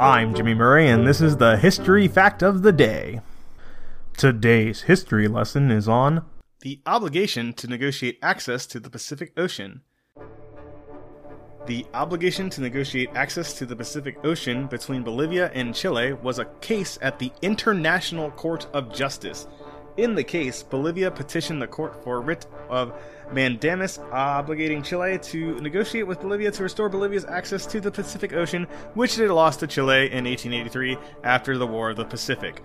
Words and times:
I'm 0.00 0.34
Jimmy 0.34 0.54
Murray, 0.54 0.88
and 0.88 1.06
this 1.06 1.20
is 1.20 1.36
the 1.36 1.56
History 1.56 2.08
Fact 2.08 2.42
of 2.42 2.62
the 2.62 2.72
Day. 2.72 3.20
Today's 4.16 4.82
history 4.82 5.28
lesson 5.28 5.70
is 5.70 5.88
on 5.88 6.24
the 6.62 6.80
obligation 6.84 7.52
to 7.54 7.68
negotiate 7.68 8.18
access 8.20 8.66
to 8.66 8.80
the 8.80 8.90
Pacific 8.90 9.32
Ocean. 9.36 9.82
The 11.66 11.86
obligation 11.94 12.50
to 12.50 12.60
negotiate 12.60 13.10
access 13.14 13.54
to 13.54 13.66
the 13.66 13.76
Pacific 13.76 14.18
Ocean 14.24 14.66
between 14.66 15.04
Bolivia 15.04 15.52
and 15.54 15.72
Chile 15.72 16.14
was 16.14 16.40
a 16.40 16.46
case 16.60 16.98
at 17.00 17.20
the 17.20 17.30
International 17.40 18.32
Court 18.32 18.66
of 18.74 18.92
Justice. 18.92 19.46
In 19.96 20.16
the 20.16 20.24
case, 20.24 20.64
Bolivia 20.64 21.08
petitioned 21.08 21.62
the 21.62 21.68
court 21.68 22.02
for 22.02 22.16
a 22.16 22.20
writ 22.20 22.46
of 22.68 22.92
mandamus 23.32 23.98
obligating 23.98 24.84
Chile 24.84 25.18
to 25.18 25.60
negotiate 25.60 26.06
with 26.06 26.20
Bolivia 26.20 26.50
to 26.50 26.64
restore 26.64 26.88
Bolivia's 26.88 27.24
access 27.24 27.64
to 27.66 27.80
the 27.80 27.92
Pacific 27.92 28.32
Ocean, 28.32 28.66
which 28.94 29.18
it 29.18 29.32
lost 29.32 29.60
to 29.60 29.68
Chile 29.68 30.06
in 30.06 30.24
1883 30.24 30.98
after 31.22 31.56
the 31.56 31.66
War 31.66 31.90
of 31.90 31.96
the 31.96 32.04
Pacific. 32.04 32.60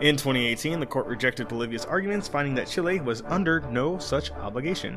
In 0.00 0.16
2018, 0.16 0.80
the 0.80 0.86
court 0.86 1.06
rejected 1.06 1.46
Bolivia's 1.46 1.84
arguments, 1.84 2.26
finding 2.26 2.56
that 2.56 2.66
Chile 2.66 2.98
was 2.98 3.22
under 3.26 3.60
no 3.60 3.98
such 3.98 4.32
obligation. 4.32 4.96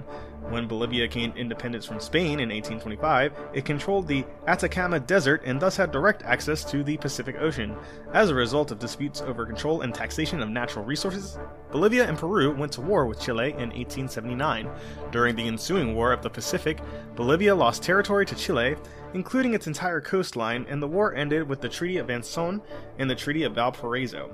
When 0.49 0.67
Bolivia 0.67 1.07
gained 1.07 1.38
independence 1.38 1.85
from 1.85 1.99
Spain 1.99 2.40
in 2.40 2.49
1825, 2.49 3.34
it 3.54 3.65
controlled 3.65 4.07
the 4.07 4.26
Atacama 4.48 4.99
Desert 4.99 5.43
and 5.45 5.59
thus 5.59 5.77
had 5.77 5.91
direct 5.91 6.23
access 6.23 6.63
to 6.71 6.84
the 6.84 6.98
Pacific 6.98 7.35
Ocean. 7.40 7.76
As 8.13 8.31
a 8.31 8.35
result 8.35 8.71
of 8.71 8.79
disputes 8.79 9.21
over 9.21 9.45
control 9.45 9.81
and 9.81 9.93
taxation 9.93 10.41
of 10.41 10.49
natural 10.49 10.85
resources, 10.85 11.38
Bolivia 11.75 12.07
and 12.07 12.17
Peru 12.17 12.55
went 12.55 12.71
to 12.71 12.79
war 12.79 13.05
with 13.05 13.20
Chile 13.20 13.49
in 13.49 13.67
1879. 13.67 14.70
During 15.11 15.35
the 15.35 15.45
ensuing 15.45 15.93
War 15.93 16.13
of 16.13 16.21
the 16.21 16.29
Pacific, 16.29 16.79
Bolivia 17.17 17.53
lost 17.53 17.84
territory 17.84 18.25
to 18.27 18.34
Chile, 18.34 18.77
including 19.13 19.53
its 19.53 19.67
entire 19.67 19.99
coastline, 19.99 20.65
and 20.70 20.81
the 20.81 20.87
war 20.87 21.13
ended 21.13 21.49
with 21.49 21.59
the 21.59 21.68
Treaty 21.68 21.98
of 21.98 22.07
Ancón 22.07 22.62
and 22.98 23.09
the 23.09 23.15
Treaty 23.15 23.43
of 23.43 23.55
Valparaiso. 23.55 24.31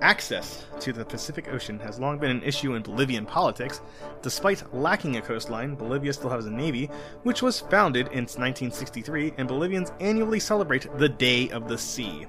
Access 0.00 0.64
to 0.78 0.92
the 0.92 1.04
Pacific 1.04 1.48
Ocean 1.48 1.80
has 1.80 1.98
long 1.98 2.20
been 2.20 2.30
an 2.30 2.44
issue 2.44 2.74
in 2.74 2.82
Bolivian 2.82 3.26
politics. 3.26 3.80
Despite 4.22 4.72
lacking 4.72 5.16
a 5.16 5.22
coastline, 5.22 5.74
Bolivia 5.74 6.12
still 6.12 6.30
has 6.30 6.46
a 6.46 6.50
navy, 6.52 6.88
which 7.24 7.42
was 7.42 7.58
founded 7.58 8.06
in 8.12 8.26
1963, 8.26 9.34
and 9.38 9.48
Bolivians 9.48 9.90
annually 9.98 10.38
celebrate 10.38 10.86
the 10.98 11.08
Day 11.08 11.50
of 11.50 11.66
the 11.66 11.78
Sea. 11.78 12.28